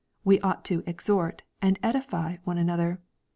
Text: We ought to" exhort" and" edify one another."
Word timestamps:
We 0.23 0.39
ought 0.39 0.65
to" 0.65 0.81
exhort" 0.87 1.43
and" 1.61 1.77
edify 1.83 2.37
one 2.43 2.57
another." 2.57 3.01